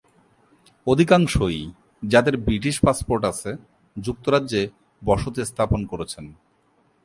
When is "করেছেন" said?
5.85-6.25